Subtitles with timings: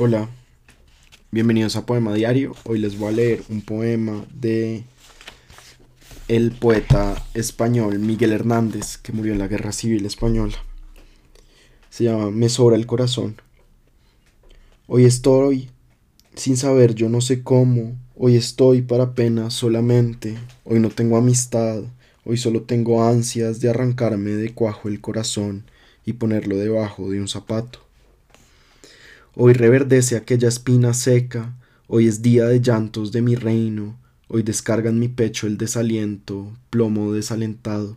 [0.00, 0.28] Hola,
[1.32, 2.54] bienvenidos a Poema Diario.
[2.62, 4.84] Hoy les voy a leer un poema de
[6.28, 10.54] el poeta español Miguel Hernández, que murió en la Guerra Civil Española.
[11.90, 13.42] Se llama Me sobra el corazón.
[14.86, 15.68] Hoy estoy
[16.36, 21.82] sin saber yo no sé cómo, hoy estoy para pena solamente, hoy no tengo amistad,
[22.24, 25.64] hoy solo tengo ansias de arrancarme de cuajo el corazón
[26.06, 27.87] y ponerlo debajo de un zapato.
[29.40, 34.90] Hoy reverdece aquella espina seca, hoy es día de llantos de mi reino, hoy descarga
[34.90, 37.96] en mi pecho el desaliento, plomo desalentado.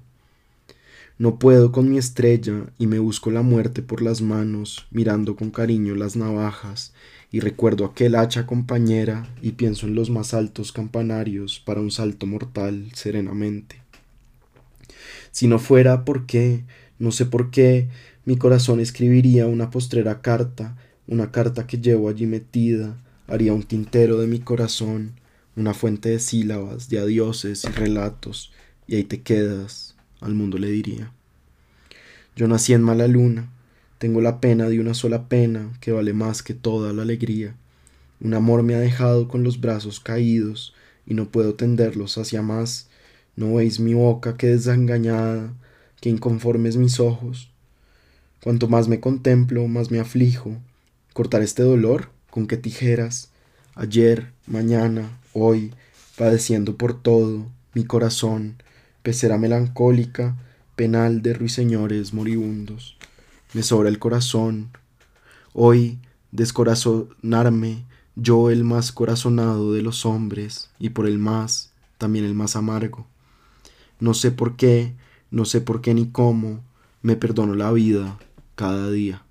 [1.17, 5.49] No puedo con mi estrella y me busco la muerte por las manos, mirando con
[5.49, 6.93] cariño las navajas,
[7.31, 12.27] y recuerdo aquel hacha compañera y pienso en los más altos campanarios para un salto
[12.27, 13.81] mortal serenamente.
[15.31, 16.65] Si no fuera por qué,
[16.99, 17.89] no sé por qué,
[18.26, 20.77] mi corazón escribiría una postrera carta
[21.11, 22.95] una carta que llevo allí metida,
[23.27, 25.11] haría un tintero de mi corazón,
[25.57, 28.54] una fuente de sílabas, de adioses y relatos,
[28.87, 31.12] y ahí te quedas, al mundo le diría.
[32.37, 33.49] Yo nací en mala luna,
[33.98, 37.57] tengo la pena de una sola pena que vale más que toda la alegría.
[38.21, 40.73] Un amor me ha dejado con los brazos caídos
[41.05, 42.87] y no puedo tenderlos hacia más.
[43.35, 45.54] No veis mi boca que desengañada,
[45.99, 47.51] que inconformes mis ojos.
[48.41, 50.57] Cuanto más me contemplo, más me aflijo,
[51.13, 52.09] cortar este dolor?
[52.29, 53.31] ¿Con qué tijeras?
[53.76, 55.73] Ayer, mañana, hoy,
[56.17, 58.62] padeciendo por todo, mi corazón,
[59.04, 60.35] pecera melancólica,
[60.76, 62.98] penal de ruiseñores moribundos.
[63.54, 64.72] Me sobra el corazón.
[65.53, 66.00] Hoy,
[66.31, 67.85] descorazonarme,
[68.16, 73.07] yo el más corazonado de los hombres, y por el más, también el más amargo.
[74.00, 74.94] No sé por qué,
[75.29, 76.63] no sé por qué ni cómo,
[77.01, 78.17] me perdono la vida
[78.56, 79.23] cada día.